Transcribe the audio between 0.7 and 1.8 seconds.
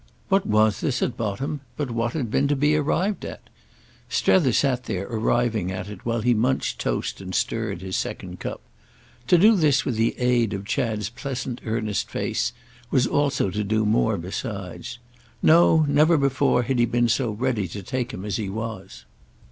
this at bottom